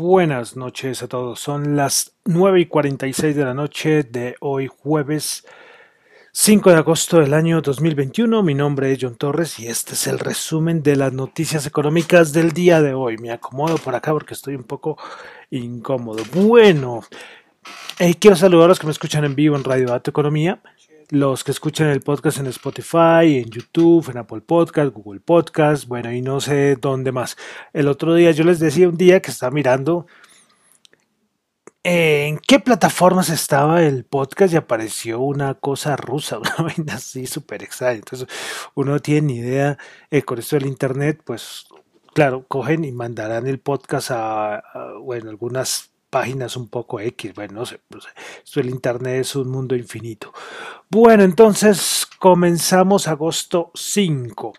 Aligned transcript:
Buenas 0.00 0.56
noches 0.56 1.02
a 1.02 1.08
todos. 1.08 1.40
Son 1.40 1.74
las 1.74 2.12
9 2.24 2.60
y 2.60 2.66
46 2.66 3.34
de 3.34 3.44
la 3.44 3.52
noche 3.52 4.04
de 4.04 4.36
hoy 4.38 4.68
jueves 4.68 5.44
5 6.30 6.70
de 6.70 6.76
agosto 6.76 7.18
del 7.18 7.34
año 7.34 7.60
2021. 7.60 8.44
Mi 8.44 8.54
nombre 8.54 8.92
es 8.92 8.98
John 9.00 9.16
Torres 9.16 9.58
y 9.58 9.66
este 9.66 9.94
es 9.94 10.06
el 10.06 10.20
resumen 10.20 10.84
de 10.84 10.94
las 10.94 11.12
noticias 11.12 11.66
económicas 11.66 12.32
del 12.32 12.52
día 12.52 12.80
de 12.80 12.94
hoy. 12.94 13.18
Me 13.18 13.32
acomodo 13.32 13.76
por 13.78 13.96
acá 13.96 14.12
porque 14.12 14.34
estoy 14.34 14.54
un 14.54 14.62
poco 14.62 14.96
incómodo. 15.50 16.22
Bueno, 16.32 17.00
eh, 17.98 18.14
quiero 18.14 18.36
saludar 18.36 18.66
a 18.66 18.68
los 18.68 18.78
que 18.78 18.86
me 18.86 18.92
escuchan 18.92 19.24
en 19.24 19.34
vivo 19.34 19.56
en 19.56 19.64
Radio 19.64 19.88
Dato 19.88 20.10
Economía 20.10 20.62
los 21.10 21.42
que 21.42 21.52
escuchan 21.52 21.88
el 21.88 22.02
podcast 22.02 22.38
en 22.38 22.46
Spotify, 22.48 23.38
en 23.42 23.50
YouTube, 23.50 24.10
en 24.10 24.18
Apple 24.18 24.42
Podcast, 24.42 24.92
Google 24.92 25.20
Podcast, 25.20 25.86
bueno, 25.86 26.12
y 26.12 26.20
no 26.20 26.40
sé 26.40 26.76
dónde 26.76 27.12
más. 27.12 27.36
El 27.72 27.88
otro 27.88 28.14
día 28.14 28.30
yo 28.32 28.44
les 28.44 28.58
decía 28.58 28.88
un 28.88 28.96
día 28.96 29.20
que 29.20 29.30
estaba 29.30 29.50
mirando 29.50 30.06
en 31.82 32.38
qué 32.38 32.60
plataformas 32.60 33.30
estaba 33.30 33.82
el 33.82 34.04
podcast 34.04 34.52
y 34.52 34.56
apareció 34.56 35.20
una 35.20 35.54
cosa 35.54 35.96
rusa, 35.96 36.38
una 36.40 36.56
vaina 36.58 36.94
así 36.94 37.26
súper 37.26 37.62
extraña. 37.62 37.98
Entonces, 37.98 38.28
uno 38.74 38.92
no 38.92 39.00
tiene 39.00 39.28
ni 39.28 39.36
idea 39.38 39.78
eh, 40.10 40.22
con 40.22 40.38
esto 40.38 40.56
del 40.56 40.66
internet, 40.66 41.22
pues 41.24 41.66
claro, 42.14 42.44
cogen 42.46 42.84
y 42.84 42.92
mandarán 42.92 43.46
el 43.46 43.60
podcast 43.60 44.10
a, 44.10 44.56
a 44.56 44.92
bueno, 45.00 45.30
algunas 45.30 45.90
páginas 46.10 46.56
un 46.56 46.68
poco 46.68 47.00
X, 47.00 47.34
bueno, 47.34 47.54
no 47.54 47.66
sé, 47.66 47.80
esto 48.44 48.60
el 48.60 48.70
Internet 48.70 49.20
es 49.20 49.36
un 49.36 49.50
mundo 49.50 49.76
infinito. 49.76 50.32
Bueno, 50.90 51.22
entonces 51.22 52.06
comenzamos 52.18 53.08
agosto 53.08 53.70
5. 53.74 54.54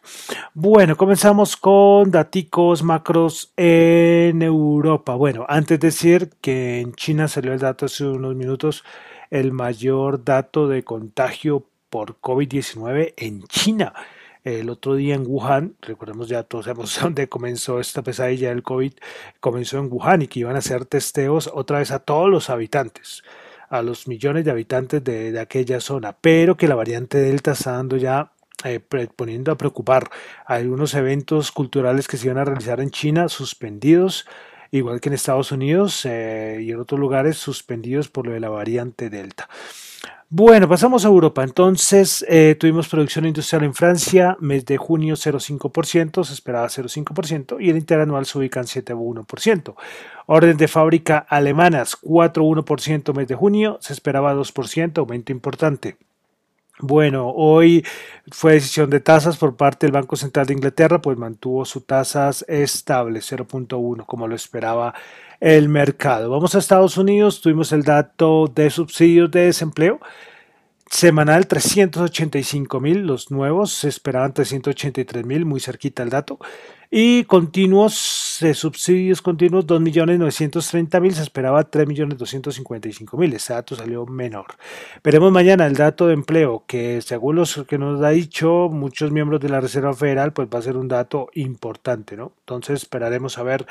Bueno, 0.54 0.96
comenzamos 0.96 1.58
con 1.58 2.12
daticos 2.12 2.84
macros 2.84 3.52
en 3.58 4.42
Europa. 4.42 5.16
Bueno, 5.16 5.46
antes 5.50 5.80
de 5.80 5.88
decir 5.88 6.30
que 6.42 6.82
en 6.82 6.94
China 6.94 7.28
salió 7.28 7.54
el 7.54 7.60
dato 7.60 7.88
hace 7.88 8.06
unos 8.06 8.36
minutos, 8.36 8.84
el 9.32 9.52
mayor 9.52 10.24
dato 10.24 10.68
de 10.68 10.84
contagio 10.84 11.66
por 11.90 12.20
COVID-19 12.20 13.14
en 13.18 13.44
China 13.44 13.94
el 14.44 14.70
otro 14.70 14.96
día 14.96 15.16
en 15.16 15.26
Wuhan, 15.28 15.76
recordemos 15.82 16.30
ya 16.30 16.44
todos 16.44 16.66
sabemos 16.66 16.98
dónde 17.02 17.28
comenzó 17.28 17.80
esta 17.80 18.02
pesadilla 18.02 18.50
del 18.50 18.64
COVID, 18.64 18.94
comenzó 19.40 19.80
en 19.80 19.92
Wuhan 19.92 20.22
y 20.22 20.28
que 20.28 20.40
iban 20.40 20.56
a 20.56 20.60
hacer 20.60 20.86
testeos 20.86 21.50
otra 21.54 21.80
vez 21.80 21.92
a 21.92 22.00
todos 22.00 22.30
los 22.30 22.50
habitantes, 22.50 23.24
a 23.70 23.82
los 23.82 24.08
millones 24.08 24.46
de 24.46 24.52
habitantes 24.52 25.04
de, 25.04 25.38
aquella 25.40 25.82
zona, 25.82 26.16
pero 26.20 26.58
que 26.58 26.68
la 26.68 26.76
variante 26.76 27.18
Delta 27.18 27.52
está 27.52 27.74
dando 27.74 27.98
ya 27.98 28.32
eh, 28.64 28.80
poniendo 29.16 29.52
a 29.52 29.58
preocupar 29.58 30.10
algunos 30.46 30.94
eventos 30.94 31.52
culturales 31.52 32.08
que 32.08 32.18
se 32.18 32.28
iban 32.28 32.38
a 32.38 32.46
realizar 32.46 32.80
en 32.82 32.92
China 32.92 33.30
suspendidos, 33.30 34.26
igual 34.72 35.02
que 35.02 35.10
en 35.10 35.14
Estados 35.14 35.52
Unidos 35.52 36.06
eh, 36.06 36.60
y 36.62 36.72
en 36.72 36.80
otros 36.80 37.00
lugares 37.00 37.38
suspendidos 37.38 38.10
por 38.10 38.26
lo 38.26 38.34
de 38.34 38.40
la 38.40 38.50
variante 38.50 39.10
Delta. 39.10 39.50
Bueno, 40.32 40.70
pasamos 40.70 41.06
a 41.06 41.08
Europa. 41.08 41.44
Entonces, 41.44 42.24
eh, 42.30 42.56
tuvimos 42.60 42.88
producción 42.88 43.26
industrial 43.26 43.64
en 43.64 43.74
Francia, 43.74 44.38
mes 44.40 44.64
de 44.64 44.78
junio 44.78 45.16
0,5%, 45.16 46.24
se 46.24 46.34
esperaba 46.34 46.70
0,5% 46.70 47.60
y 47.60 47.72
el 47.72 47.78
interanual 47.78 48.28
se 48.28 48.38
ubica 48.38 48.60
en 48.60 48.68
7,1%. 48.68 49.76
Orden 50.28 50.56
de 50.56 50.68
fábrica 50.68 51.18
alemanas 51.18 51.98
4,1% 52.04 53.16
mes 53.16 53.28
de 53.28 53.34
junio, 53.34 53.80
se 53.82 53.94
esperaba 53.94 54.36
2%, 54.36 55.00
aumento 55.00 55.32
importante. 55.32 55.98
Bueno, 56.82 57.30
hoy 57.36 57.86
fue 58.32 58.54
decisión 58.54 58.90
de 58.90 59.02
tasas 59.02 59.36
por 59.36 59.58
parte 59.58 59.86
del 59.86 59.92
Banco 59.92 60.16
Central 60.16 60.46
de 60.46 60.54
Inglaterra, 60.54 61.02
pues 61.02 61.18
mantuvo 61.18 61.66
sus 61.66 61.86
tasas 61.86 62.46
estables, 62.48 63.30
0.1, 63.30 64.06
como 64.06 64.30
lo 64.30 64.36
esperaba 64.36 64.94
el 65.42 65.68
mercado. 65.68 66.30
Vamos 66.30 66.56
a 66.56 66.60
Estados 66.60 66.98
Unidos, 66.98 67.42
tuvimos 67.42 67.74
el 67.74 67.84
dato 67.84 68.48
de 68.48 68.70
subsidios 68.70 69.30
de 69.30 69.48
desempleo. 69.48 70.00
Semanal 70.90 71.48
385 71.48 72.80
mil, 72.80 73.06
los 73.06 73.30
nuevos, 73.30 73.74
se 73.74 73.90
esperaban 73.90 74.34
383 74.34 75.26
mil, 75.26 75.44
muy 75.44 75.60
cerquita 75.60 76.02
el 76.04 76.10
dato. 76.10 76.40
Y 76.92 77.26
continuos, 77.26 78.40
de 78.42 78.56
subsidios 78.56 79.22
continuos, 79.22 79.68
2.930.000, 79.68 81.12
se 81.12 81.22
esperaba 81.22 81.70
3.255.000. 81.70 83.36
Ese 83.36 83.54
dato 83.54 83.76
salió 83.76 84.08
menor. 84.08 84.48
Veremos 85.04 85.32
mañana 85.32 85.68
el 85.68 85.76
dato 85.76 86.08
de 86.08 86.16
empleo, 86.16 86.64
que 86.66 87.02
según 87.04 87.36
los 87.36 87.64
que 87.68 87.78
nos 87.78 88.02
ha 88.02 88.10
dicho 88.10 88.70
muchos 88.72 89.12
miembros 89.12 89.40
de 89.40 89.50
la 89.50 89.62
Reserva 89.62 89.94
Federal, 89.94 90.34
pues 90.34 90.48
va 90.52 90.58
a 90.58 90.64
ser 90.64 90.78
un 90.78 90.88
dato 90.88 91.30
importante, 91.36 92.18
¿no? 92.18 92.32
Entonces 92.40 92.82
esperaremos 92.82 93.38
a 93.38 93.44
ver 93.44 93.68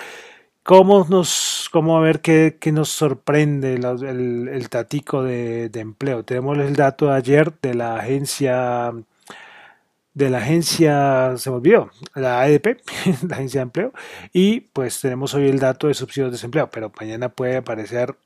cómo 0.63 1.05
nos, 1.09 1.69
cómo 1.73 1.97
a 1.99 2.01
ver 2.01 2.21
qué, 2.21 2.57
qué 2.61 2.71
nos 2.71 2.89
sorprende 2.91 3.75
el, 3.75 4.49
el, 4.49 4.69
tatico 4.69 5.25
de, 5.25 5.71
de, 5.71 5.81
empleo. 5.81 6.23
Tenemos 6.25 6.57
el 6.59 6.77
dato 6.77 7.07
de 7.07 7.15
ayer 7.15 7.53
de 7.63 7.75
la 7.75 7.97
agencia, 7.97 8.93
de 10.19 10.31
la 10.31 10.39
agencia, 10.39 11.35
se 11.37 11.49
me 11.49 11.57
olvidó, 11.57 11.91
la 12.17 12.41
ADP, 12.41 12.83
la 13.29 13.37
agencia 13.37 13.61
de 13.61 13.63
empleo, 13.63 13.93
y 14.33 14.61
pues 14.61 15.01
tenemos 15.01 15.33
hoy 15.35 15.49
el 15.49 15.61
dato 15.61 15.87
de 15.87 15.95
subsidios 15.95 16.31
de 16.31 16.33
desempleo, 16.33 16.69
pero 16.71 16.91
mañana 16.99 17.29
puede 17.29 17.59
aparecer 17.59 18.17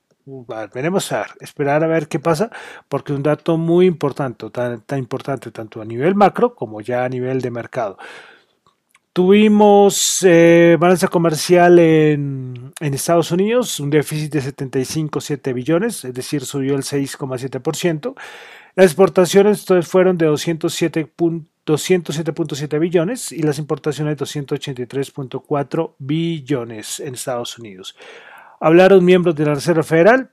veremos 0.73 1.11
a 1.11 1.25
esperar 1.41 1.83
a 1.83 1.87
ver 1.87 2.07
qué 2.07 2.17
pasa, 2.17 2.49
porque 2.87 3.13
un 3.13 3.21
dato 3.21 3.57
muy 3.57 3.85
importante, 3.85 4.49
tan, 4.49 4.81
tan 4.81 4.99
importante 4.99 5.51
tanto 5.51 5.81
a 5.81 5.85
nivel 5.85 6.15
macro 6.15 6.55
como 6.55 6.81
ya 6.81 7.03
a 7.03 7.09
nivel 7.09 7.41
de 7.41 7.51
mercado. 7.51 7.97
Tuvimos 9.11 10.23
eh, 10.23 10.77
balanza 10.79 11.09
comercial 11.09 11.77
en, 11.77 12.71
en, 12.79 12.93
Estados 12.93 13.31
Unidos, 13.31 13.79
un 13.79 13.89
déficit 13.91 14.31
de 14.31 14.41
75,7 14.41 15.53
billones, 15.53 16.05
es 16.05 16.13
decir, 16.13 16.45
subió 16.45 16.75
el 16.75 16.83
6,7%. 16.83 18.15
Las 18.75 18.85
exportaciones 18.87 19.59
entonces 19.59 19.91
fueron 19.91 20.17
de 20.17 20.25
207.7 21.65 22.79
billones 22.79 23.31
y 23.31 23.41
las 23.43 23.59
importaciones 23.59 24.17
283.4 24.17 25.95
billones 25.97 26.99
en 26.99 27.13
Estados 27.13 27.57
Unidos. 27.57 27.95
Hablaron 28.59 29.03
miembros 29.03 29.35
de 29.35 29.45
la 29.45 29.55
Reserva 29.55 29.83
Federal. 29.83 30.31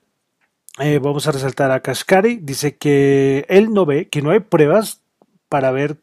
Eh, 0.78 0.98
vamos 1.02 1.26
a 1.26 1.32
resaltar 1.32 1.70
a 1.70 1.80
Kashkari. 1.80 2.36
Dice 2.36 2.76
que 2.76 3.44
él 3.48 3.72
no 3.72 3.86
ve, 3.86 4.08
que 4.08 4.22
no 4.22 4.30
hay 4.30 4.40
pruebas 4.40 5.02
para 5.48 5.70
ver 5.72 5.98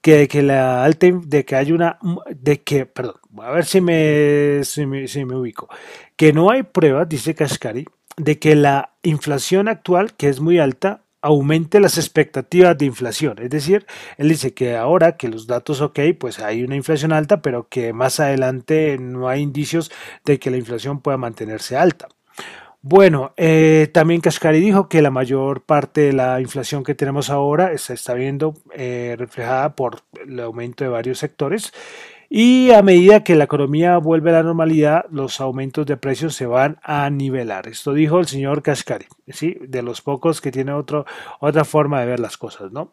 que, 0.00 0.28
que 0.28 0.42
la 0.42 0.84
alta, 0.84 1.06
de 1.12 1.44
que 1.44 1.56
hay 1.56 1.72
una, 1.72 1.98
de 2.30 2.62
que, 2.62 2.86
perdón, 2.86 3.16
a 3.42 3.50
ver 3.50 3.64
si 3.64 3.80
me, 3.80 4.64
si 4.64 4.86
me, 4.86 5.08
si 5.08 5.24
me 5.24 5.36
ubico, 5.36 5.68
que 6.16 6.32
no 6.32 6.50
hay 6.50 6.62
pruebas, 6.62 7.08
dice 7.08 7.34
Kashkari, 7.34 7.86
de 8.16 8.38
que 8.38 8.54
la 8.54 8.94
inflación 9.02 9.68
actual, 9.68 10.14
que 10.14 10.28
es 10.28 10.40
muy 10.40 10.58
alta, 10.58 11.02
aumente 11.20 11.80
las 11.80 11.98
expectativas 11.98 12.76
de 12.78 12.86
inflación. 12.86 13.38
Es 13.40 13.50
decir, 13.50 13.86
él 14.16 14.28
dice 14.28 14.54
que 14.54 14.76
ahora 14.76 15.16
que 15.16 15.28
los 15.28 15.46
datos 15.46 15.80
ok, 15.80 16.00
pues 16.18 16.38
hay 16.38 16.62
una 16.62 16.76
inflación 16.76 17.12
alta, 17.12 17.42
pero 17.42 17.68
que 17.68 17.92
más 17.92 18.20
adelante 18.20 18.98
no 18.98 19.28
hay 19.28 19.42
indicios 19.42 19.90
de 20.24 20.38
que 20.38 20.50
la 20.50 20.56
inflación 20.56 21.00
pueda 21.00 21.16
mantenerse 21.16 21.76
alta. 21.76 22.08
Bueno, 22.80 23.32
eh, 23.36 23.90
también 23.92 24.20
Kashkari 24.20 24.60
dijo 24.60 24.88
que 24.88 25.02
la 25.02 25.10
mayor 25.10 25.62
parte 25.62 26.02
de 26.02 26.12
la 26.12 26.40
inflación 26.40 26.84
que 26.84 26.94
tenemos 26.94 27.28
ahora 27.28 27.76
se 27.76 27.94
está 27.94 28.14
viendo 28.14 28.54
eh, 28.72 29.16
reflejada 29.18 29.74
por 29.74 30.02
el 30.24 30.38
aumento 30.38 30.84
de 30.84 30.90
varios 30.90 31.18
sectores 31.18 31.72
y 32.30 32.70
a 32.72 32.82
medida 32.82 33.24
que 33.24 33.34
la 33.34 33.44
economía 33.44 33.96
vuelve 33.96 34.30
a 34.30 34.34
la 34.34 34.42
normalidad, 34.42 35.06
los 35.10 35.40
aumentos 35.40 35.86
de 35.86 35.96
precios 35.96 36.34
se 36.34 36.46
van 36.46 36.78
a 36.82 37.08
nivelar. 37.08 37.68
Esto 37.68 37.94
dijo 37.94 38.18
el 38.18 38.26
señor 38.26 38.62
Kashkari, 38.62 39.06
¿sí? 39.28 39.56
de 39.60 39.82
los 39.82 40.02
pocos 40.02 40.40
que 40.40 40.52
tiene 40.52 40.72
otro, 40.72 41.06
otra 41.40 41.64
forma 41.64 42.00
de 42.00 42.06
ver 42.06 42.20
las 42.20 42.36
cosas, 42.36 42.70
¿no? 42.70 42.92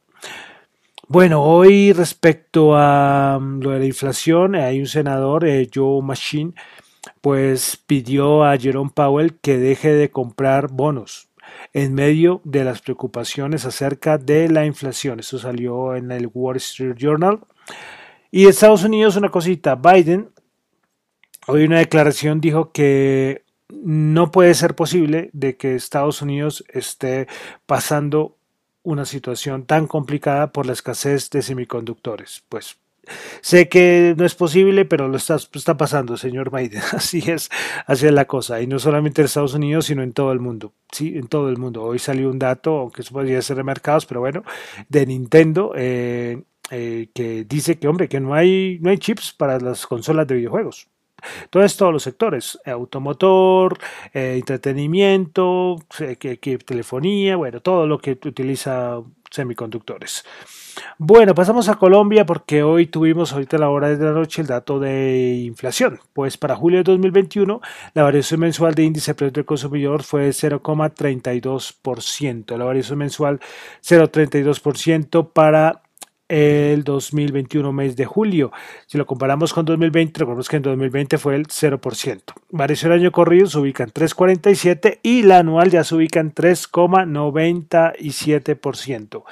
Bueno, 1.07 1.44
hoy 1.44 1.94
respecto 1.94 2.75
a 2.75 3.38
mm, 3.39 3.62
lo 3.62 3.71
de 3.71 3.80
la 3.80 3.86
inflación, 3.86 4.56
hay 4.56 4.80
un 4.80 4.88
senador, 4.88 5.45
eh, 5.45 5.69
Joe 5.71 6.01
Machine, 6.01 6.54
pues 7.21 7.77
pidió 7.86 8.44
a 8.44 8.57
Jerome 8.57 8.92
Powell 8.94 9.36
que 9.39 9.57
deje 9.57 9.94
de 9.94 10.10
comprar 10.10 10.69
bonos 10.71 11.30
en 11.74 11.94
medio 11.94 12.42
de 12.44 12.63
las 12.63 12.81
preocupaciones 12.81 13.65
acerca 13.65 14.18
de 14.18 14.50
la 14.50 14.65
inflación. 14.65 15.19
Esto 15.19 15.38
salió 15.38 15.95
en 15.95 16.12
el 16.12 16.30
Wall 16.33 16.57
Street 16.57 16.95
Journal. 16.98 17.39
Y 18.36 18.48
Estados 18.48 18.84
Unidos, 18.84 19.16
una 19.16 19.30
cosita, 19.30 19.76
Biden, 19.76 20.30
hoy 21.48 21.64
una 21.64 21.80
declaración 21.80 22.42
dijo 22.42 22.74
que 22.74 23.46
no 23.70 24.30
puede 24.30 24.54
ser 24.56 24.76
posible 24.76 25.30
de 25.32 25.56
que 25.56 25.76
Estados 25.76 26.22
Unidos 26.22 26.66
esté 26.68 27.30
pasando 27.66 28.36
una 28.84 29.06
situación 29.06 29.66
tan 29.66 29.88
complicada 29.88 30.52
por 30.52 30.66
la 30.66 30.74
escasez 30.74 31.30
de 31.30 31.42
semiconductores. 31.44 32.44
Pues 32.50 32.78
Sé 33.42 33.70
que 33.70 34.16
no 34.18 34.26
es 34.26 34.36
posible, 34.36 34.86
pero 34.86 35.08
lo 35.08 35.18
está, 35.18 35.36
está 35.54 35.78
pasando, 35.78 36.18
señor 36.18 36.52
Biden. 36.52 36.82
Así 36.92 37.24
es, 37.28 37.50
así 37.86 38.08
es 38.08 38.12
la 38.12 38.26
cosa. 38.26 38.62
Y 38.62 38.68
no 38.68 38.80
solamente 38.80 39.22
en 39.22 39.26
Estados 39.26 39.54
Unidos, 39.54 39.86
sino 39.86 40.04
en 40.04 40.14
todo 40.14 40.32
el 40.32 40.40
mundo. 40.40 40.74
Sí, 40.92 41.14
en 41.16 41.28
todo 41.28 41.50
el 41.50 41.58
mundo. 41.58 41.84
Hoy 41.84 42.00
salió 42.00 42.30
un 42.30 42.40
dato, 42.40 42.78
aunque 42.78 43.02
eso 43.02 43.14
podría 43.14 43.42
ser 43.42 43.58
de 43.58 43.64
mercados, 43.64 44.06
pero 44.06 44.20
bueno, 44.22 44.44
de 44.90 45.06
Nintendo, 45.06 45.74
eh, 45.76 46.42
eh, 46.71 47.09
que 47.13 47.45
dice 47.45 47.77
que, 47.77 47.88
hombre, 47.88 48.09
que 48.09 48.19
no 48.19 48.33
hay, 48.33 48.79
no 48.81 48.89
hay 48.89 48.97
chips 48.97 49.33
para 49.33 49.59
las 49.59 49.85
consolas 49.85 50.27
de 50.27 50.35
videojuegos. 50.35 50.88
Entonces 51.44 51.77
todos 51.77 51.94
los 51.94 52.03
sectores, 52.03 52.59
automotor, 52.65 53.77
eh, 54.13 54.35
entretenimiento, 54.38 55.77
telefonía, 56.65 57.35
bueno, 57.35 57.62
todo 57.62 57.88
lo 57.88 58.00
que 58.00 58.12
utiliza 58.12 59.01
semiconductores. 59.31 60.23
Bueno, 60.97 61.35
pasamos 61.35 61.69
a 61.69 61.75
Colombia 61.75 62.25
porque 62.25 62.63
hoy 62.63 62.88
tuvimos 62.88 63.31
ahorita 63.33 63.57
a 63.57 63.59
la 63.62 63.69
hora 63.69 63.89
de 63.89 64.03
la 64.03 64.12
noche 64.12 64.41
el 64.41 64.47
dato 64.47 64.79
de 64.79 65.41
inflación. 65.45 66.00
Pues 66.13 66.38
para 66.38 66.56
julio 66.56 66.79
de 66.79 66.83
2021 66.83 67.62
la 67.94 68.03
variación 68.03 68.39
mensual 68.41 68.75
de 68.75 68.83
índice 68.83 69.12
de 69.12 69.15
precios 69.15 69.33
del 69.33 69.45
consumidor 69.45 70.03
fue 70.03 70.29
0,32%. 70.29 72.57
La 72.57 72.65
variación 72.65 73.00
mensual 73.00 73.39
0,32% 73.81 75.31
para 75.31 75.85
el 76.27 76.83
2021 76.83 77.72
mes 77.72 77.95
de 77.95 78.06
julio. 78.06 78.51
Si 78.88 78.98
lo 78.98 79.06
comparamos 79.06 79.54
con 79.54 79.63
2020, 79.66 80.19
recordemos 80.19 80.50
que 80.50 80.57
en 80.57 80.63
2020 80.63 81.18
fue 81.18 81.36
el 81.36 81.48
0%. 81.48 82.22
Variación 82.50 82.92
año 82.92 83.10
corrido 83.12 83.48
se 83.48 83.57
ubica 83.60 83.83
en 83.83 83.92
3,47 83.92 85.00
y 85.04 85.24
la 85.24 85.39
anual 85.39 85.72
ya 85.72 85.83
se 85.83 85.95
ubica 85.95 86.19
en 86.19 86.33
3,97%. 86.33 89.24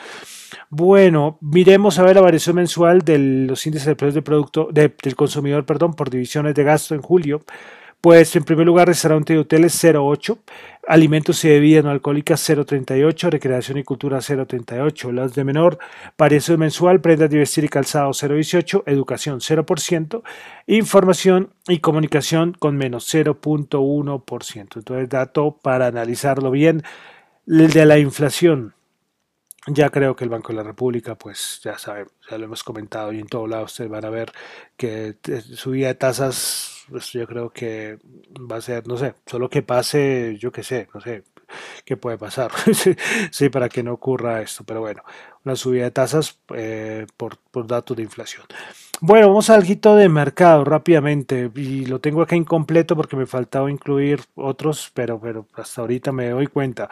Bueno, 0.69 1.37
miremos 1.41 1.99
a 1.99 2.03
ver 2.03 2.15
la 2.15 2.21
variación 2.21 2.55
mensual 2.57 3.01
de 3.01 3.17
los 3.17 3.65
índices 3.65 3.87
de 3.87 3.95
precios 3.95 4.15
de 4.15 4.21
producto 4.21 4.67
del 4.71 4.93
consumidor, 5.15 5.65
perdón, 5.65 5.93
por 5.93 6.09
divisiones 6.09 6.53
de 6.55 6.63
gasto 6.63 6.95
en 6.95 7.01
julio. 7.01 7.41
Pues 8.03 8.35
en 8.35 8.43
primer 8.43 8.65
lugar, 8.65 8.89
restaurante 8.89 9.33
y 9.33 9.37
hoteles 9.37 9.81
0,8, 9.81 10.37
alimentos 10.89 11.45
y 11.45 11.47
bebidas 11.47 11.85
no 11.85 11.89
alcohólicas 11.89 12.49
0,38, 12.49 13.29
recreación 13.29 13.77
y 13.77 13.85
cultura 13.85 14.17
0,38, 14.17 15.13
las 15.13 15.33
de 15.35 15.45
menor 15.45 15.77
variación 16.17 16.59
mensual, 16.59 16.99
prendas 16.99 17.29
de 17.29 17.37
vestir 17.37 17.63
y 17.63 17.69
calzado 17.69 18.09
0,18, 18.09 18.83
educación 18.87 19.39
0%, 19.39 20.21
información 20.67 21.53
y 21.69 21.79
comunicación 21.79 22.51
con 22.59 22.75
menos 22.75 23.07
0,1%. 23.09 24.59
Entonces, 24.59 25.07
dato 25.07 25.57
para 25.61 25.87
analizarlo 25.87 26.51
bien, 26.51 26.83
el 27.47 27.71
de 27.71 27.85
la 27.85 27.99
inflación. 27.99 28.73
Ya 29.67 29.89
creo 29.91 30.13
que 30.17 30.25
el 30.25 30.29
Banco 30.29 30.49
de 30.49 30.57
la 30.57 30.63
República, 30.63 31.15
pues 31.15 31.61
ya 31.63 31.77
saben, 31.77 32.07
ya 32.29 32.37
lo 32.37 32.43
hemos 32.43 32.65
comentado 32.65 33.13
y 33.13 33.19
en 33.19 33.27
todo 33.27 33.47
lado 33.47 33.63
ustedes 33.63 33.89
van 33.89 34.03
a 34.03 34.09
ver 34.09 34.33
que 34.75 35.15
eh, 35.25 35.41
subida 35.41 35.87
de 35.87 35.95
tasas 35.95 36.72
pues 36.89 37.11
yo 37.11 37.25
creo 37.27 37.49
que 37.49 37.97
va 38.39 38.57
a 38.57 38.61
ser, 38.61 38.87
no 38.87 38.97
sé, 38.97 39.13
solo 39.25 39.49
que 39.49 39.61
pase, 39.61 40.37
yo 40.39 40.51
qué 40.51 40.63
sé, 40.63 40.87
no 40.93 41.01
sé, 41.01 41.23
qué 41.85 41.97
puede 41.97 42.17
pasar, 42.17 42.51
sí, 43.31 43.49
para 43.49 43.69
que 43.69 43.83
no 43.83 43.93
ocurra 43.93 44.41
esto, 44.41 44.63
pero 44.63 44.81
bueno, 44.81 45.03
una 45.45 45.55
subida 45.55 45.83
de 45.83 45.91
tasas 45.91 46.39
eh, 46.55 47.05
por, 47.17 47.37
por, 47.37 47.67
datos 47.67 47.97
de 47.97 48.03
inflación. 48.03 48.45
Bueno, 49.01 49.27
vamos 49.27 49.49
al 49.49 49.63
algo 49.63 49.95
de 49.95 50.09
mercado 50.09 50.63
rápidamente, 50.63 51.51
y 51.55 51.85
lo 51.85 51.99
tengo 51.99 52.21
acá 52.21 52.35
incompleto 52.35 52.95
porque 52.95 53.15
me 53.15 53.25
faltaba 53.25 53.69
incluir 53.69 54.21
otros, 54.35 54.91
pero, 54.93 55.19
pero 55.19 55.47
hasta 55.55 55.81
ahorita 55.81 56.11
me 56.11 56.29
doy 56.29 56.47
cuenta. 56.47 56.89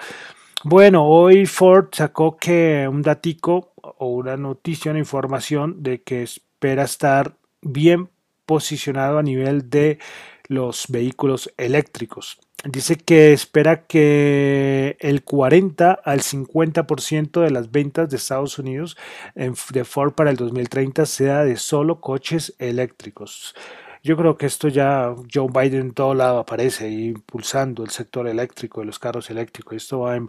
Bueno, 0.63 1.07
hoy 1.07 1.47
Ford 1.47 1.87
sacó 1.91 2.37
que 2.37 2.87
un 2.87 3.01
datico 3.01 3.73
o 3.81 4.09
una 4.09 4.37
noticia, 4.37 4.91
una 4.91 4.99
información 4.99 5.81
de 5.81 6.03
que 6.03 6.21
espera 6.21 6.83
estar 6.83 7.35
bien 7.61 8.09
posicionado 8.45 9.17
a 9.17 9.23
nivel 9.23 9.69
de 9.69 9.99
los 10.47 10.85
vehículos 10.89 11.51
eléctricos. 11.57 12.39
Dice 12.63 12.95
que 12.95 13.33
espera 13.33 13.87
que 13.87 14.95
el 14.99 15.23
40 15.23 15.93
al 15.93 16.21
50% 16.21 17.41
de 17.41 17.49
las 17.49 17.71
ventas 17.71 18.09
de 18.09 18.17
Estados 18.17 18.59
Unidos 18.59 18.97
de 19.35 19.83
Ford 19.83 20.13
para 20.13 20.29
el 20.29 20.37
2030 20.37 21.07
sea 21.07 21.43
de 21.43 21.57
solo 21.57 22.01
coches 22.01 22.53
eléctricos. 22.59 23.55
Yo 24.03 24.17
creo 24.17 24.35
que 24.35 24.47
esto 24.47 24.67
ya 24.67 25.13
Joe 25.31 25.47
Biden 25.51 25.81
en 25.81 25.93
todo 25.93 26.15
lado 26.15 26.39
aparece 26.39 26.89
impulsando 26.89 27.83
el 27.83 27.91
sector 27.91 28.27
eléctrico 28.27 28.81
de 28.81 28.87
los 28.87 28.97
carros 28.97 29.29
eléctricos. 29.29 29.77
Esto 29.77 29.99
va 29.99 30.15
en, 30.15 30.27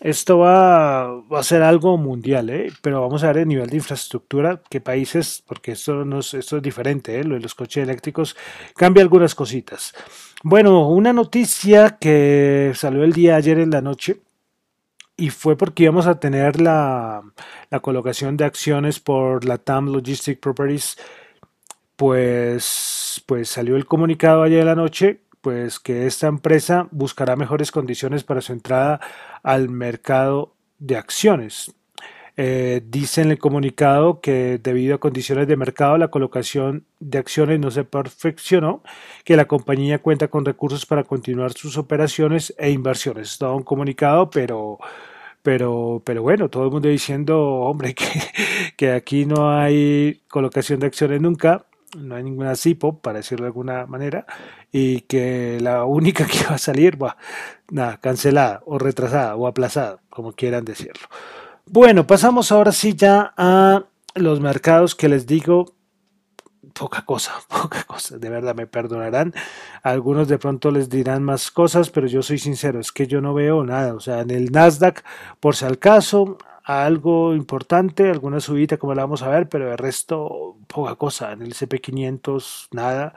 esto 0.00 0.38
va, 0.38 1.18
a 1.18 1.42
ser 1.42 1.62
algo 1.62 1.96
mundial, 1.96 2.50
¿eh? 2.50 2.72
pero 2.82 3.00
vamos 3.00 3.22
a 3.24 3.28
ver 3.28 3.38
el 3.38 3.48
nivel 3.48 3.70
de 3.70 3.76
infraestructura, 3.76 4.60
qué 4.68 4.80
países, 4.80 5.42
porque 5.46 5.72
esto, 5.72 6.04
no 6.04 6.20
es, 6.20 6.34
esto 6.34 6.56
es 6.56 6.62
diferente, 6.62 7.18
¿eh? 7.18 7.24
lo 7.24 7.34
de 7.34 7.40
los 7.40 7.54
coches 7.54 7.82
eléctricos 7.82 8.36
cambia 8.76 9.02
algunas 9.02 9.34
cositas. 9.34 9.94
Bueno, 10.42 10.88
una 10.88 11.12
noticia 11.12 11.96
que 11.98 12.72
salió 12.74 13.04
el 13.04 13.12
día 13.12 13.36
ayer 13.36 13.58
en 13.58 13.70
la 13.70 13.80
noche 13.80 14.20
y 15.16 15.30
fue 15.30 15.56
porque 15.56 15.84
íbamos 15.84 16.06
a 16.06 16.18
tener 16.18 16.60
la, 16.60 17.22
la 17.70 17.80
colocación 17.80 18.36
de 18.36 18.44
acciones 18.44 19.00
por 19.00 19.44
la 19.44 19.58
TAM 19.58 19.88
Logistic 19.88 20.40
Properties, 20.40 20.98
pues, 21.96 23.22
pues 23.26 23.48
salió 23.48 23.76
el 23.76 23.86
comunicado 23.86 24.42
ayer 24.42 24.60
en 24.60 24.66
la 24.66 24.74
noche 24.74 25.20
pues 25.44 25.78
que 25.78 26.06
esta 26.06 26.26
empresa 26.26 26.88
buscará 26.90 27.36
mejores 27.36 27.70
condiciones 27.70 28.24
para 28.24 28.40
su 28.40 28.54
entrada 28.54 28.98
al 29.44 29.68
mercado 29.68 30.56
de 30.80 30.96
acciones. 30.96 31.72
Eh, 32.36 32.82
dice 32.84 33.22
en 33.22 33.30
el 33.30 33.38
comunicado 33.38 34.20
que 34.20 34.58
debido 34.60 34.96
a 34.96 34.98
condiciones 34.98 35.46
de 35.46 35.56
mercado 35.56 35.96
la 35.98 36.08
colocación 36.08 36.84
de 36.98 37.18
acciones 37.18 37.60
no 37.60 37.70
se 37.70 37.84
perfeccionó, 37.84 38.82
que 39.24 39.36
la 39.36 39.44
compañía 39.44 40.00
cuenta 40.00 40.26
con 40.26 40.44
recursos 40.44 40.84
para 40.84 41.04
continuar 41.04 41.52
sus 41.52 41.78
operaciones 41.78 42.52
e 42.58 42.70
inversiones. 42.70 43.32
Es 43.32 43.38
todo 43.38 43.54
un 43.54 43.62
comunicado, 43.62 44.30
pero, 44.30 44.78
pero, 45.42 46.02
pero 46.04 46.22
bueno, 46.22 46.48
todo 46.48 46.64
el 46.64 46.70
mundo 46.72 46.88
diciendo, 46.88 47.40
hombre, 47.40 47.94
que, 47.94 48.06
que 48.76 48.92
aquí 48.92 49.26
no 49.26 49.50
hay 49.50 50.22
colocación 50.28 50.80
de 50.80 50.86
acciones 50.88 51.20
nunca 51.20 51.66
no 51.96 52.16
hay 52.16 52.22
ninguna 52.22 52.56
CIPO, 52.56 52.98
para 52.98 53.18
decirlo 53.18 53.44
de 53.44 53.48
alguna 53.48 53.86
manera, 53.86 54.26
y 54.72 55.02
que 55.02 55.58
la 55.60 55.84
única 55.84 56.26
que 56.26 56.44
va 56.48 56.56
a 56.56 56.58
salir, 56.58 57.02
va, 57.02 57.16
nada, 57.70 57.98
cancelada 57.98 58.62
o 58.66 58.78
retrasada 58.78 59.36
o 59.36 59.46
aplazada, 59.46 59.98
como 60.10 60.32
quieran 60.32 60.64
decirlo. 60.64 61.08
Bueno, 61.66 62.06
pasamos 62.06 62.52
ahora 62.52 62.72
sí 62.72 62.94
ya 62.94 63.32
a 63.36 63.84
los 64.14 64.40
mercados 64.40 64.94
que 64.94 65.08
les 65.08 65.26
digo, 65.26 65.74
poca 66.74 67.02
cosa, 67.04 67.32
poca 67.48 67.84
cosa, 67.84 68.18
de 68.18 68.28
verdad 68.28 68.54
me 68.54 68.66
perdonarán. 68.66 69.32
Algunos 69.82 70.28
de 70.28 70.38
pronto 70.38 70.70
les 70.70 70.88
dirán 70.90 71.22
más 71.22 71.50
cosas, 71.50 71.90
pero 71.90 72.06
yo 72.06 72.22
soy 72.22 72.38
sincero, 72.38 72.80
es 72.80 72.92
que 72.92 73.06
yo 73.06 73.20
no 73.20 73.32
veo 73.32 73.64
nada. 73.64 73.94
O 73.94 74.00
sea, 74.00 74.20
en 74.20 74.30
el 74.30 74.50
Nasdaq, 74.52 75.02
por 75.40 75.56
si 75.56 75.64
al 75.64 75.78
caso, 75.78 76.36
algo 76.64 77.34
importante, 77.34 78.10
alguna 78.10 78.40
subida 78.40 78.78
como 78.78 78.94
la 78.94 79.02
vamos 79.02 79.22
a 79.22 79.28
ver, 79.28 79.48
pero 79.48 79.70
el 79.70 79.78
resto 79.78 80.56
poca 80.66 80.96
cosa. 80.96 81.32
En 81.32 81.42
el 81.42 81.52
SP500 81.52 82.68
nada. 82.72 83.14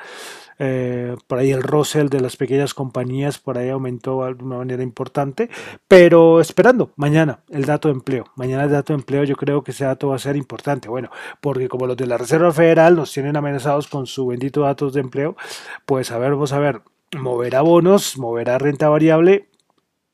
Eh, 0.60 1.16
por 1.28 1.38
ahí 1.38 1.52
el 1.52 1.64
Russell 1.64 2.10
de 2.10 2.20
las 2.20 2.36
pequeñas 2.36 2.74
compañías 2.74 3.38
por 3.38 3.58
ahí 3.58 3.70
aumentó 3.70 4.22
de 4.22 4.28
alguna 4.28 4.58
manera 4.58 4.82
importante, 4.82 5.50
pero 5.88 6.42
esperando 6.42 6.92
mañana 6.96 7.40
el 7.50 7.66
dato 7.66 7.88
de 7.88 7.94
empleo. 7.94 8.26
Mañana 8.36 8.64
el 8.64 8.72
dato 8.72 8.94
de 8.94 9.00
empleo 9.00 9.24
yo 9.24 9.36
creo 9.36 9.64
que 9.64 9.72
ese 9.72 9.86
dato 9.86 10.10
va 10.10 10.16
a 10.16 10.20
ser 10.20 10.36
importante. 10.36 10.90
Bueno, 10.90 11.10
porque 11.42 11.70
como 11.70 11.88
los 11.88 11.96
de 11.96 12.08
la 12.08 12.18
Reserva 12.18 12.52
Federal 12.52 12.96
nos 12.96 13.14
tienen 13.14 13.38
amenazados 13.38 13.88
con 13.88 14.08
su 14.08 14.28
bendito 14.28 14.62
datos 14.62 14.94
de 14.94 15.02
empleo, 15.02 15.38
pues 15.86 16.12
a 16.12 16.18
ver, 16.18 16.32
vamos 16.32 16.52
a 16.54 16.60
ver, 16.60 16.82
moverá 17.18 17.62
bonos, 17.62 18.18
moverá 18.18 18.58
renta 18.58 18.90
variable, 18.90 19.48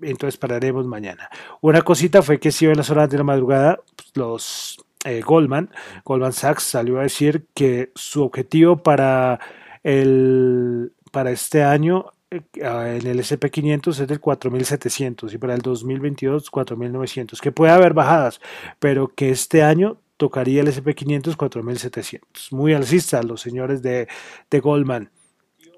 entonces 0.09 0.37
pararemos 0.37 0.85
mañana. 0.85 1.29
Una 1.61 1.81
cosita 1.81 2.21
fue 2.21 2.39
que 2.39 2.51
si 2.51 2.65
en 2.65 2.77
las 2.77 2.89
horas 2.89 3.09
de 3.09 3.17
la 3.17 3.23
madrugada, 3.23 3.79
pues, 3.95 4.11
los 4.15 4.85
eh, 5.05 5.21
Goldman, 5.21 5.69
Goldman 6.05 6.33
Sachs 6.33 6.63
salió 6.63 6.99
a 6.99 7.03
decir 7.03 7.45
que 7.53 7.91
su 7.95 8.23
objetivo 8.23 8.77
para, 8.77 9.39
el, 9.83 10.93
para 11.11 11.31
este 11.31 11.63
año 11.63 12.11
eh, 12.31 12.41
en 12.53 13.07
el 13.07 13.19
SP500 13.19 14.01
es 14.01 14.07
del 14.07 14.19
4700 14.19 15.33
y 15.33 15.37
para 15.37 15.53
el 15.53 15.61
2022 15.61 16.49
4900, 16.49 17.41
que 17.41 17.51
puede 17.51 17.73
haber 17.73 17.93
bajadas, 17.93 18.39
pero 18.79 19.13
que 19.13 19.29
este 19.29 19.61
año 19.61 19.97
tocaría 20.17 20.61
el 20.61 20.67
SP500 20.67 21.35
4700. 21.35 22.53
Muy 22.53 22.73
alcista 22.73 23.21
los 23.23 23.41
señores 23.41 23.81
de, 23.81 24.07
de 24.49 24.59
Goldman. 24.59 25.09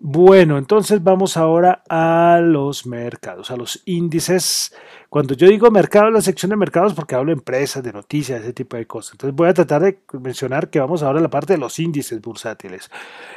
Bueno, 0.01 0.57
entonces 0.57 1.01
vamos 1.01 1.37
ahora 1.37 1.81
a 1.89 2.41
los 2.43 2.85
mercados, 2.85 3.49
a 3.49 3.55
los 3.55 3.81
índices. 3.85 4.73
Cuando 5.09 5.33
yo 5.35 5.47
digo 5.47 5.71
mercado, 5.71 6.11
la 6.11 6.21
sección 6.21 6.49
de 6.49 6.57
mercados, 6.57 6.93
porque 6.93 7.15
hablo 7.15 7.29
de 7.31 7.37
empresas, 7.37 7.81
de 7.81 7.93
noticias, 7.93 8.41
ese 8.41 8.51
tipo 8.51 8.75
de 8.75 8.85
cosas. 8.85 9.13
Entonces 9.13 9.35
voy 9.35 9.47
a 9.47 9.53
tratar 9.53 9.81
de 9.81 9.99
mencionar 10.21 10.69
que 10.69 10.79
vamos 10.81 11.01
ahora 11.01 11.19
a 11.19 11.21
la 11.21 11.29
parte 11.29 11.53
de 11.53 11.59
los 11.59 11.79
índices 11.79 12.21
bursátiles. 12.21 12.91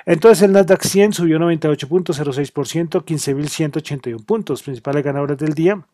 Entonces 0.05 0.43
el 0.43 0.53
Nasdaq 0.53 0.83
100 0.83 1.13
subió 1.13 1.39
98.06%, 1.39 3.05
15.181 3.05 4.25
puntos, 4.25 4.63
principales 4.65 5.05
ganadores 5.05 5.39
del 5.39 5.55
día. 5.55 5.87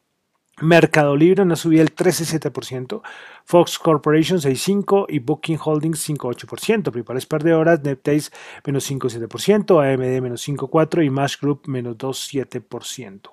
Mercado 0.60 1.16
Libre 1.16 1.42
una 1.42 1.56
subida 1.56 1.80
del 1.80 1.94
13,7%, 1.94 3.02
Fox 3.44 3.78
Corporation 3.78 4.38
6,5% 4.38 5.06
y 5.08 5.18
Booking 5.18 5.58
Holdings 5.62 6.08
5,8%. 6.08 6.90
Principales 6.92 7.26
perdedoras, 7.26 7.82
NetEase 7.82 8.30
menos 8.64 8.88
5,7%, 8.90 9.82
AMD 9.82 10.22
menos 10.22 10.46
5,4% 10.46 11.04
y 11.04 11.10
Mash 11.10 11.40
Group 11.40 11.62
menos 11.66 11.96
2,7%. 11.96 13.30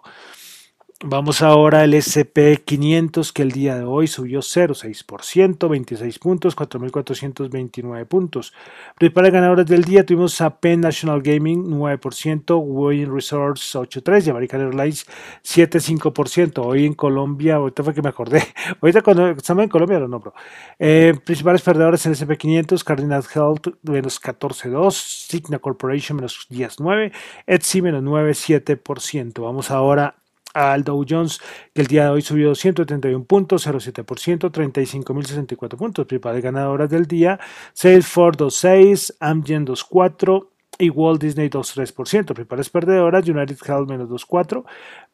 Vamos 1.03 1.41
ahora 1.41 1.81
al 1.81 1.96
SP500 1.96 3.34
que 3.34 3.41
el 3.41 3.51
día 3.51 3.75
de 3.75 3.84
hoy 3.84 4.05
subió 4.05 4.41
0,6%, 4.41 5.67
26 5.67 6.20
puntos, 6.20 6.55
4.429 6.55 8.05
puntos. 8.05 8.53
Principales 9.00 9.34
ganadores 9.34 9.65
del 9.65 9.84
día 9.84 10.05
tuvimos 10.05 10.39
a 10.41 10.60
Penn 10.60 10.81
National 10.81 11.24
Gaming 11.24 11.72
9%, 11.72 12.55
Wayne 12.63 13.12
Resorts 13.12 13.74
8,3% 13.75 14.27
y 14.27 14.29
American 14.29 14.62
Airlines 14.62 15.08
7,5%. 15.43 16.63
Hoy 16.63 16.86
en 16.86 16.93
Colombia, 16.93 17.55
ahorita 17.55 17.84
fue 17.84 17.96
que 17.96 18.03
me 18.03 18.10
acordé, 18.10 18.43
ahorita 18.79 19.01
cuando 19.01 19.29
estamos 19.29 19.63
en 19.63 19.70
Colombia 19.70 20.00
lo 20.00 20.08
nombro. 20.08 20.36
Eh, 20.77 21.15
principales 21.25 21.63
perdedores 21.63 22.05
en 22.05 22.12
el 22.12 22.17
SP500, 22.20 22.84
Cardinal 22.84 23.24
Health 23.24 23.70
menos 23.81 24.22
14,2%, 24.22 24.91
Signa 24.91 25.58
Corporation 25.58 26.17
menos 26.17 26.48
10,9%, 26.51 27.12
Etsy 27.48 27.81
menos 27.81 28.03
9,7%. 28.03 29.41
Vamos 29.41 29.72
ahora 29.72 30.20
al 30.53 30.84
Dow 30.84 31.05
Jones, 31.08 31.39
que 31.74 31.81
el 31.81 31.88
día 31.88 32.05
de 32.05 32.10
hoy 32.12 32.22
subió 32.22 32.50
231 32.50 33.24
puntos, 33.25 33.67
0,7%, 33.67 34.51
35.064 34.51 35.77
puntos. 35.77 36.05
Principales 36.05 36.43
ganadoras 36.43 36.89
del 36.89 37.05
día, 37.05 37.39
Salesforce 37.74 38.39
2,6, 38.39 39.15
Amgen 39.20 39.65
2,4 39.65 40.48
y 40.81 40.89
Walt 40.89 41.22
Disney 41.22 41.50
2,3%. 41.50 42.34
Principales 42.34 42.70
perdedoras, 42.70 43.27
United 43.27 43.58
Health 43.65 43.89
menos 43.89 44.08
2,4, 44.10 44.63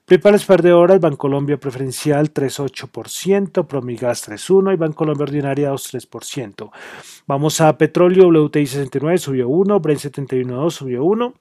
Principales 0.03 0.45
perdedoras, 0.45 0.99
Bancolombia 0.99 1.57
Preferencial 1.57 2.33
3.8%, 2.33 3.67
Promigas 3.67 4.27
3.1% 4.27 4.73
y 4.73 4.77
Bancolombia 4.77 5.23
Ordinaria 5.23 5.71
2.3%. 5.71 6.71
Vamos 7.25 7.61
a 7.61 7.77
petróleo, 7.77 8.27
WTI 8.27 8.67
69 8.67 9.17
subió 9.17 9.47
1, 9.47 9.79
Brent 9.79 10.01
71.2 10.01 10.71
subió 10.71 11.05
1. 11.05 11.33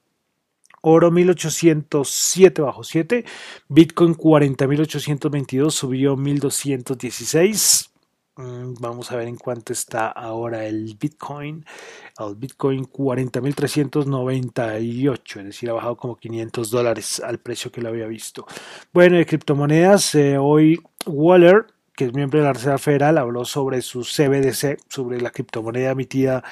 Oro 0.88 1.10
1807 1.10 2.62
bajo 2.62 2.84
7. 2.84 3.24
Bitcoin 3.68 4.14
40.822 4.14 5.72
subió 5.72 6.16
1.216. 6.16 7.90
Mm, 8.36 8.74
vamos 8.78 9.10
a 9.10 9.16
ver 9.16 9.26
en 9.26 9.36
cuánto 9.36 9.72
está 9.72 10.06
ahora 10.06 10.64
el 10.64 10.96
Bitcoin. 10.96 11.66
El 12.20 12.36
Bitcoin 12.36 12.84
40.398, 12.84 15.40
es 15.40 15.44
decir, 15.44 15.70
ha 15.70 15.72
bajado 15.72 15.96
como 15.96 16.14
500 16.14 16.70
dólares 16.70 17.18
al 17.18 17.40
precio 17.40 17.72
que 17.72 17.82
lo 17.82 17.88
había 17.88 18.06
visto. 18.06 18.46
Bueno, 18.92 19.16
de 19.16 19.26
criptomonedas, 19.26 20.14
eh, 20.14 20.38
hoy 20.38 20.80
Waller 21.04 21.66
que 21.96 22.04
es 22.04 22.12
miembro 22.12 22.38
de 22.38 22.44
la 22.44 22.52
Reserva 22.52 22.76
Federal, 22.76 23.16
habló 23.16 23.46
sobre 23.46 23.80
su 23.80 24.02
CBDC, 24.02 24.76
sobre 24.86 25.18
la 25.18 25.30
criptomoneda 25.30 25.92
emitida 25.92 26.44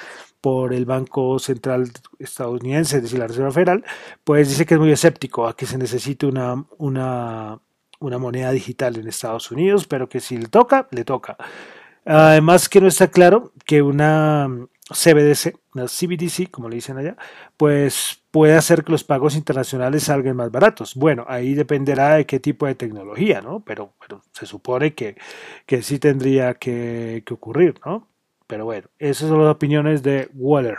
por 0.45 0.75
el 0.75 0.85
Banco 0.85 1.39
Central 1.39 1.89
estadounidense, 2.19 2.97
es 2.97 3.01
decir, 3.01 3.17
la 3.17 3.25
Reserva 3.25 3.51
Federal, 3.51 3.83
pues 4.23 4.47
dice 4.47 4.63
que 4.67 4.75
es 4.75 4.79
muy 4.79 4.91
escéptico 4.91 5.47
a 5.47 5.55
que 5.55 5.65
se 5.65 5.79
necesite 5.79 6.27
una, 6.27 6.63
una, 6.77 7.59
una 7.99 8.17
moneda 8.19 8.51
digital 8.51 8.95
en 8.95 9.07
Estados 9.07 9.49
Unidos, 9.49 9.87
pero 9.87 10.07
que 10.07 10.19
si 10.19 10.37
le 10.37 10.47
toca, 10.47 10.87
le 10.91 11.03
toca. 11.03 11.35
Además 12.05 12.69
que 12.69 12.79
no 12.79 12.85
está 12.85 13.07
claro 13.07 13.53
que 13.65 13.81
una 13.81 14.47
CBDC, 14.87 15.57
una 15.73 15.85
CBDC, 15.87 16.51
como 16.51 16.69
le 16.69 16.75
dicen 16.75 16.99
allá, 16.99 17.17
pues 17.57 18.21
puede 18.29 18.53
hacer 18.53 18.83
que 18.83 18.91
los 18.91 19.03
pagos 19.03 19.35
internacionales 19.35 20.03
salgan 20.03 20.35
más 20.35 20.51
baratos. 20.51 20.93
Bueno, 20.93 21.25
ahí 21.27 21.55
dependerá 21.55 22.17
de 22.17 22.27
qué 22.27 22.39
tipo 22.39 22.67
de 22.67 22.75
tecnología, 22.75 23.41
¿no? 23.41 23.61
Pero, 23.61 23.93
pero 23.99 24.21
se 24.31 24.45
supone 24.45 24.93
que, 24.93 25.17
que 25.65 25.81
sí 25.81 25.97
tendría 25.97 26.53
que, 26.53 27.23
que 27.25 27.33
ocurrir, 27.33 27.79
¿no? 27.83 28.07
Pero 28.47 28.65
bueno, 28.65 28.87
esas 28.99 29.29
son 29.29 29.43
las 29.43 29.53
opiniones 29.53 30.03
de 30.03 30.29
Waller. 30.33 30.77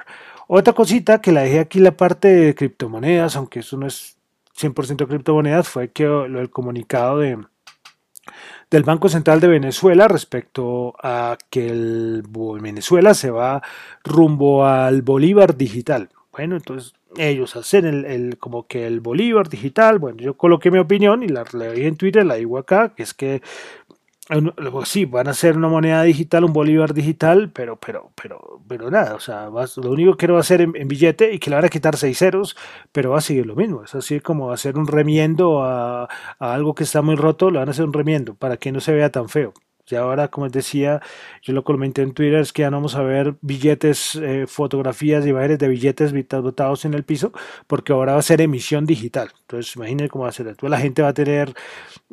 Otra 0.49 0.73
cosita 0.73 1.21
que 1.21 1.33
la 1.33 1.43
dejé 1.43 1.59
aquí 1.59 1.81
la 1.81 1.97
parte 1.97 2.29
de 2.29 2.55
criptomonedas, 2.55 3.37
aunque 3.37 3.61
eso 3.61 3.77
no 3.77 3.87
es 3.87 4.17
100% 4.59 5.09
criptomonedas, 5.09 5.69
fue 5.69 5.91
que 5.91 6.05
el 6.05 6.51
comunicado 6.51 7.19
de, 7.19 7.39
del 8.71 8.83
Banco 8.85 9.09
Central 9.09 9.41
de 9.41 9.49
Venezuela 9.49 10.07
respecto 10.09 10.95
a 11.03 11.37
que 11.51 11.69
el 11.69 12.23
Venezuela 12.61 13.15
se 13.15 13.31
va 13.31 13.63
rumbo 14.05 14.65
al 14.65 15.03
Bolívar 15.03 15.57
digital. 15.57 16.11
Bueno, 16.33 16.57
entonces 16.57 16.93
ellos 17.17 17.57
hacen 17.57 17.87
el, 17.87 18.39
como 18.39 18.67
que 18.67 18.87
el 18.87 19.01
Bolívar 19.01 19.49
digital. 19.49 19.99
Bueno, 19.99 20.19
yo 20.19 20.37
coloqué 20.37 20.71
mi 20.71 20.79
opinión 20.79 21.23
y 21.23 21.29
la 21.29 21.45
leí 21.53 21.87
en 21.87 21.97
Twitter, 21.97 22.25
la 22.27 22.35
digo 22.35 22.59
acá, 22.59 22.95
que 22.95 23.03
es 23.03 23.15
que 23.15 23.43
sí, 24.85 25.05
van 25.05 25.29
a 25.29 25.35
ser 25.35 25.57
una 25.57 25.69
moneda 25.69 26.03
digital, 26.03 26.45
un 26.45 26.53
bolívar 26.53 26.95
digital, 26.95 27.51
pero, 27.51 27.77
pero, 27.77 28.11
pero, 28.21 28.61
pero 28.67 28.91
nada, 28.91 29.15
o 29.15 29.21
sea, 29.21 29.49
lo 29.49 29.91
único 29.91 30.17
que 30.17 30.27
va 30.27 30.39
a 30.39 30.41
hacer 30.41 30.61
en, 30.61 30.73
billete 30.89 31.33
y 31.33 31.39
que 31.39 31.51
le 31.51 31.57
van 31.57 31.65
a 31.65 31.69
quitar 31.69 31.97
seis 31.97 32.19
ceros, 32.19 32.57
pero 32.93 33.11
va 33.11 33.19
a 33.19 33.21
seguir 33.21 33.47
lo 33.47 33.55
mismo. 33.55 33.85
Es 33.85 33.95
así 33.95 34.21
como 34.21 34.51
hacer 34.53 34.77
un 34.79 34.87
remiendo 34.89 35.63
a, 35.63 36.05
a 36.05 36.55
algo 36.55 36.75
que 36.75 36.85
está 36.85 37.03
muy 37.03 37.17
roto, 37.17 37.51
le 37.51 37.59
van 37.59 37.69
a 37.69 37.71
hacer 37.71 37.85
un 37.85 37.93
remiendo 37.93 38.35
para 38.35 38.57
que 38.57 38.73
no 38.73 38.81
se 38.81 38.93
vea 38.93 39.11
tan 39.11 39.29
feo. 39.29 39.55
Y 39.89 39.95
ahora, 39.95 40.29
como 40.29 40.47
les 40.47 40.53
decía, 40.53 41.01
yo 41.43 41.53
lo 41.53 41.63
comenté 41.65 42.03
en 42.03 42.13
Twitter, 42.13 42.41
es 42.41 42.53
que 42.53 42.63
ya 42.63 42.71
no 42.71 42.79
vamos 42.79 42.97
a 42.97 43.03
ver 43.03 43.37
billetes, 43.41 44.17
eh, 44.17 44.47
fotografías 44.49 45.25
y 45.25 45.33
de 45.33 45.69
billetes 45.69 46.13
botados 46.43 46.85
en 46.85 46.95
el 46.95 47.05
piso, 47.05 47.33
porque 47.67 47.93
ahora 47.93 48.15
va 48.15 48.19
a 48.19 48.23
ser 48.23 48.41
emisión 48.41 48.85
digital. 48.85 49.31
Entonces, 49.43 49.77
imaginen 49.77 50.09
cómo 50.09 50.25
va 50.25 50.31
a 50.31 50.33
ser. 50.33 50.49
Entonces, 50.49 50.71
la 50.71 50.81
gente 50.81 51.03
va 51.03 51.09
a 51.09 51.15
tener 51.15 51.55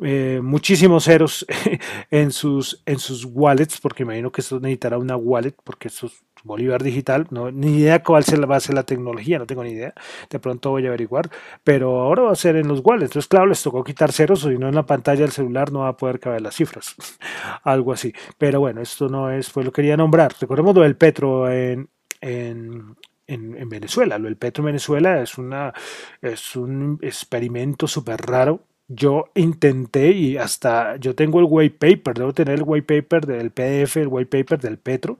eh, 0.02 0.40
muchísimos 0.42 1.04
ceros 1.04 1.46
en 2.10 2.30
sus, 2.30 2.82
en 2.86 2.98
sus 2.98 3.24
wallets, 3.24 3.80
porque 3.80 4.04
imagino 4.04 4.30
que 4.30 4.40
esto 4.40 4.60
necesitará 4.60 4.98
una 4.98 5.16
wallet, 5.16 5.54
porque 5.64 5.88
eso 5.88 6.06
es 6.06 6.12
Bolívar 6.44 6.82
digital, 6.82 7.26
no, 7.30 7.50
ni 7.50 7.78
idea 7.78 8.02
cuál 8.02 8.22
va 8.50 8.56
a 8.56 8.60
ser 8.60 8.74
la 8.74 8.84
tecnología, 8.84 9.38
no 9.38 9.46
tengo 9.46 9.64
ni 9.64 9.70
idea, 9.70 9.94
de 10.30 10.38
pronto 10.38 10.70
voy 10.70 10.84
a 10.84 10.88
averiguar, 10.88 11.30
pero 11.64 12.00
ahora 12.00 12.22
va 12.22 12.32
a 12.32 12.36
ser 12.36 12.56
en 12.56 12.68
los 12.68 12.80
wallets, 12.84 13.10
entonces 13.10 13.28
claro, 13.28 13.46
les 13.46 13.62
tocó 13.62 13.82
quitar 13.82 14.12
ceros, 14.12 14.44
o 14.44 14.50
si 14.50 14.58
no 14.58 14.68
en 14.68 14.74
la 14.74 14.86
pantalla 14.86 15.22
del 15.22 15.32
celular 15.32 15.72
no 15.72 15.80
va 15.80 15.88
a 15.88 15.96
poder 15.96 16.20
caber 16.20 16.42
las 16.42 16.54
cifras, 16.54 16.94
algo 17.64 17.92
así, 17.92 18.12
pero 18.38 18.60
bueno, 18.60 18.80
esto 18.80 19.08
no 19.08 19.30
es, 19.30 19.50
pues 19.50 19.66
lo 19.66 19.72
quería 19.72 19.96
nombrar, 19.96 20.34
recordemos 20.38 20.74
lo 20.74 20.82
del 20.82 20.96
Petro 20.96 21.50
en, 21.50 21.88
en, 22.20 22.96
en, 23.26 23.68
Venezuela. 23.68 24.18
Lo 24.18 24.24
del 24.24 24.36
Petro 24.36 24.62
en 24.62 24.66
Venezuela 24.66 25.20
es, 25.20 25.38
una, 25.38 25.72
es 26.20 26.56
un 26.56 26.98
experimento 27.02 27.86
súper 27.86 28.20
raro 28.20 28.66
yo 28.88 29.30
intenté 29.34 30.12
y 30.12 30.36
hasta 30.36 30.96
yo 30.96 31.14
tengo 31.14 31.40
el 31.40 31.46
white 31.48 31.76
paper, 31.78 32.18
debo 32.18 32.32
tener 32.34 32.56
el 32.56 32.64
white 32.66 33.00
paper 33.02 33.26
del 33.26 33.50
PDF, 33.50 33.96
el 33.96 34.08
white 34.08 34.38
paper 34.38 34.60
del 34.60 34.78
Petro, 34.78 35.18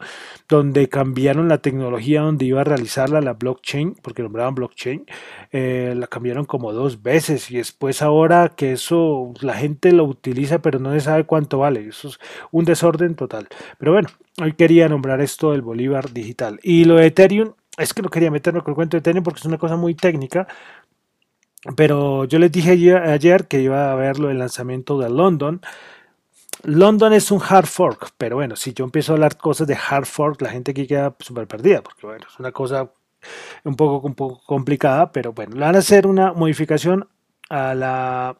donde 0.49 0.89
cambiaron 0.89 1.49
la 1.49 1.59
tecnología 1.59 2.21
donde 2.23 2.45
iba 2.45 2.61
a 2.61 2.65
realizarla 2.65 3.21
la 3.23 3.33
blockchain, 3.33 3.95
porque 4.03 4.23
nombraban 4.23 4.55
blockchain, 4.55 5.07
eh, 5.53 5.95
la 5.97 6.07
cambiaron 6.07 6.45
como 6.45 6.73
dos 6.73 7.03
veces 7.03 7.51
y 7.51 7.57
después 7.57 8.03
ahora 8.03 8.51
que 8.55 8.73
eso 8.73 9.33
la 9.41 9.55
gente 9.55 9.93
lo 9.93 10.05
utiliza 10.05 10.61
pero 10.61 10.79
no 10.79 10.93
se 10.93 11.01
sabe 11.01 11.25
cuánto 11.25 11.59
vale, 11.59 11.89
eso 11.89 12.09
es 12.09 12.19
un 12.51 12.65
desorden 12.65 13.15
total. 13.15 13.49
Pero 13.79 13.93
bueno, 13.93 14.09
hoy 14.43 14.53
quería 14.53 14.89
nombrar 14.89 15.21
esto 15.21 15.53
del 15.53 15.63
Bolívar 15.63 16.13
digital. 16.13 16.61
Y 16.63 16.85
lo 16.85 16.97
de 16.97 17.07
Ethereum, 17.07 17.55
es 17.77 17.93
que 17.93 18.03
no 18.03 18.09
quería 18.09 18.31
meterme 18.31 18.61
con 18.61 18.73
el 18.73 18.77
cuento 18.77 18.97
de 18.97 19.01
Ethereum 19.01 19.25
porque 19.25 19.41
es 19.41 19.47
una 19.47 19.59
cosa 19.59 19.77
muy 19.77 19.95
técnica, 19.95 20.47
pero 21.77 22.25
yo 22.25 22.39
les 22.39 22.53
dije 22.53 22.73
ayer 22.97 23.47
que 23.47 23.61
iba 23.61 23.93
a 23.93 24.13
lo 24.15 24.29
del 24.29 24.39
lanzamiento 24.39 24.99
de 24.99 25.11
London. 25.11 25.61
London 26.63 27.13
es 27.13 27.31
un 27.31 27.41
hard 27.47 27.67
fork, 27.67 28.11
pero 28.17 28.37
bueno, 28.37 28.57
si 28.57 28.73
yo 28.73 28.85
empiezo 28.85 29.13
a 29.13 29.15
hablar 29.15 29.37
cosas 29.37 29.67
de 29.67 29.77
hard 29.77 30.07
fork, 30.07 30.41
la 30.41 30.51
gente 30.51 30.71
aquí 30.71 30.87
queda 30.87 31.15
súper 31.19 31.47
perdida, 31.47 31.83
porque 31.83 32.07
bueno, 32.07 32.27
es 32.31 32.39
una 32.39 32.53
cosa 32.53 32.91
un 33.65 33.77
poco, 33.77 34.07
un 34.07 34.15
poco 34.15 34.41
complicada, 34.47 35.13
pero 35.13 35.33
bueno, 35.33 35.55
le 35.57 35.61
van 35.61 35.77
a 35.77 35.79
hacer 35.79 36.07
una 36.07 36.33
modificación 36.33 37.09
a 37.51 37.75
la, 37.75 38.37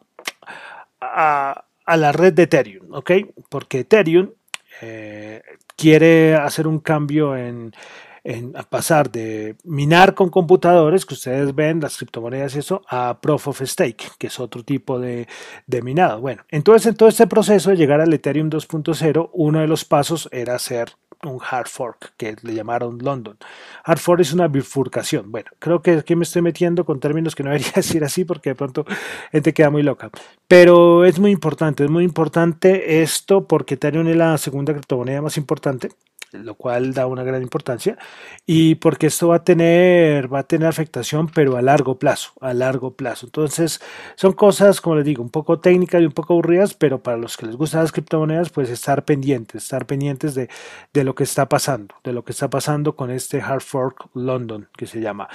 a, 0.99 1.97
la 1.97 2.11
red 2.11 2.33
de 2.33 2.43
Ethereum, 2.43 2.93
¿ok? 2.93 3.11
Porque 3.49 3.79
Ethereum 3.79 4.31
eh, 4.81 5.41
quiere 5.75 6.35
hacer 6.35 6.67
un 6.67 6.79
cambio 6.79 7.35
en, 7.35 7.73
a 8.55 8.63
pasar 8.63 9.11
de 9.11 9.55
minar 9.63 10.15
con 10.15 10.29
computadores, 10.29 11.05
que 11.05 11.13
ustedes 11.13 11.53
ven 11.53 11.79
las 11.79 11.97
criptomonedas 11.97 12.55
y 12.55 12.59
eso, 12.59 12.81
a 12.89 13.19
Proof 13.21 13.49
of 13.49 13.61
Stake, 13.61 14.07
que 14.17 14.27
es 14.27 14.39
otro 14.39 14.63
tipo 14.63 14.99
de, 14.99 15.27
minado. 15.83 16.21
Bueno, 16.21 16.43
entonces 16.49 16.87
en 16.87 16.95
todo 16.95 17.09
este 17.09 17.27
proceso 17.27 17.69
de 17.69 17.77
llegar 17.77 18.01
al 18.01 18.13
Ethereum 18.13 18.49
2.0, 18.49 19.29
uno 19.33 19.59
de 19.59 19.67
los 19.67 19.85
pasos 19.85 20.27
era 20.31 20.55
hacer 20.55 20.93
un 21.23 21.39
hard 21.39 21.67
fork 21.67 22.13
que 22.17 22.35
le 22.41 22.53
llamaron 22.53 22.97
London. 22.99 23.37
Hard 23.83 23.99
fork 23.99 24.21
es 24.21 24.33
una 24.33 24.47
bifurcación. 24.47 25.31
Bueno, 25.31 25.51
creo 25.59 25.81
que 25.81 25.91
aquí 25.91 26.15
me 26.15 26.23
estoy 26.23 26.41
metiendo 26.41 26.85
con 26.85 26.99
términos 26.99 27.35
que 27.35 27.43
no 27.43 27.49
debería 27.51 27.71
decir 27.75 28.03
así 28.03 28.25
porque 28.25 28.51
de 28.51 28.55
pronto 28.55 28.85
gente 29.31 29.53
queda 29.53 29.69
muy 29.69 29.83
loca. 29.83 30.09
Pero 30.47 31.05
es 31.05 31.19
muy 31.19 31.31
importante, 31.31 31.83
es 31.83 31.89
muy 31.89 32.03
importante 32.03 33.01
esto 33.01 33.47
porque 33.47 33.75
Ethereum 33.75 34.07
es 34.07 34.15
la 34.15 34.37
segunda 34.37 34.73
criptomoneda 34.73 35.21
más 35.21 35.37
importante 35.37 35.89
lo 36.31 36.55
cual 36.55 36.93
da 36.93 37.07
una 37.07 37.23
gran 37.23 37.41
importancia 37.41 37.97
y 38.45 38.75
porque 38.75 39.07
esto 39.07 39.29
va 39.29 39.37
a 39.37 39.43
tener 39.43 40.33
va 40.33 40.39
a 40.39 40.43
tener 40.43 40.67
afectación 40.67 41.27
pero 41.27 41.57
a 41.57 41.61
largo 41.61 41.97
plazo 41.99 42.31
a 42.41 42.53
largo 42.53 42.95
plazo. 42.95 43.27
Entonces 43.27 43.81
son 44.15 44.33
cosas 44.33 44.81
como 44.81 44.97
les 44.97 45.05
digo 45.05 45.23
un 45.23 45.29
poco 45.29 45.59
técnicas 45.59 46.01
y 46.01 46.05
un 46.05 46.11
poco 46.11 46.33
aburridas 46.33 46.73
pero 46.73 47.01
para 47.01 47.17
los 47.17 47.37
que 47.37 47.45
les 47.45 47.55
gustan 47.55 47.81
las 47.81 47.91
criptomonedas 47.91 48.49
pues 48.49 48.69
estar 48.69 49.05
pendientes 49.05 49.63
estar 49.63 49.85
pendientes 49.85 50.35
de, 50.35 50.49
de 50.93 51.03
lo 51.03 51.15
que 51.15 51.23
está 51.23 51.47
pasando 51.47 51.95
de 52.03 52.13
lo 52.13 52.23
que 52.23 52.31
está 52.31 52.49
pasando 52.49 52.95
con 52.95 53.11
este 53.11 53.41
hard 53.41 53.61
fork 53.61 54.09
London 54.13 54.67
que 54.75 54.87
se 54.87 55.01
llama. 55.01 55.27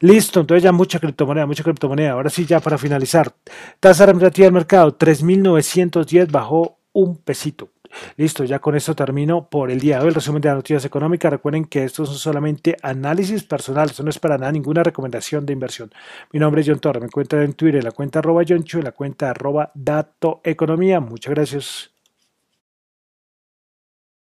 Listo 0.00 0.40
entonces 0.40 0.62
ya 0.62 0.72
mucha 0.72 0.98
criptomoneda 0.98 1.46
mucha 1.46 1.64
criptomoneda. 1.64 2.12
Ahora 2.12 2.30
sí 2.30 2.46
ya 2.46 2.60
para 2.60 2.78
finalizar. 2.78 3.34
Tasa 3.80 4.06
representativa 4.06 4.46
del 4.46 4.54
mercado 4.54 4.94
3910 4.94 6.30
bajó 6.30 6.78
un 6.92 7.16
pesito 7.16 7.70
Listo, 8.16 8.44
ya 8.44 8.58
con 8.58 8.76
esto 8.76 8.94
termino 8.94 9.48
por 9.48 9.70
el 9.70 9.80
día 9.80 9.96
de 9.96 10.02
hoy 10.02 10.08
el 10.08 10.14
resumen 10.14 10.40
de 10.40 10.48
las 10.48 10.56
noticias 10.56 10.84
económicas. 10.84 11.30
Recuerden 11.30 11.64
que 11.64 11.84
estos 11.84 12.08
son 12.08 12.18
solamente 12.18 12.76
análisis 12.82 13.44
personales, 13.44 13.92
esto 13.92 14.02
no 14.02 14.10
es 14.10 14.18
para 14.18 14.38
nada 14.38 14.52
ninguna 14.52 14.82
recomendación 14.82 15.46
de 15.46 15.52
inversión. 15.52 15.90
Mi 16.32 16.40
nombre 16.40 16.60
es 16.60 16.68
John 16.68 16.80
Torre, 16.80 17.00
me 17.00 17.06
encuentran 17.06 17.42
en 17.42 17.54
Twitter 17.54 17.78
en 17.78 17.84
la 17.84 17.92
cuenta 17.92 18.18
arroba 18.20 18.42
John 18.46 18.64
en 18.72 18.84
la 18.84 18.92
cuenta 18.92 19.30
arroba 19.30 19.70
Dato 19.74 20.40
Economía. 20.44 21.00
Muchas 21.00 21.34
gracias. 21.34 21.97